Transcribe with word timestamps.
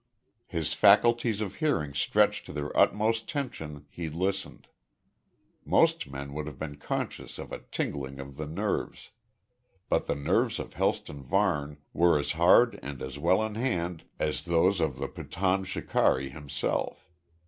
His 0.47 0.73
faculties 0.73 1.41
of 1.41 1.57
hearing 1.57 1.93
stretched 1.93 2.47
to 2.47 2.51
their 2.53 2.75
utmost 2.75 3.29
tension 3.29 3.85
he 3.91 4.09
listened. 4.09 4.65
Most 5.63 6.09
men 6.09 6.33
would 6.33 6.47
have 6.47 6.57
been 6.57 6.77
conscious 6.77 7.37
of 7.37 7.51
a 7.51 7.59
tingling 7.71 8.19
of 8.19 8.35
the 8.35 8.47
nerves, 8.47 9.11
but 9.89 10.07
the 10.07 10.15
nerves 10.15 10.57
of 10.57 10.73
Helston 10.73 11.21
Varne 11.21 11.77
were 11.93 12.17
as 12.17 12.31
hard 12.31 12.79
and 12.81 12.99
as 13.03 13.19
well 13.19 13.43
in 13.43 13.53
hand 13.53 14.05
as 14.17 14.41
those 14.45 14.79
of 14.79 14.95
the 14.97 15.07
Pathan 15.07 15.65
shikari 15.65 16.29
himself. 16.31 17.07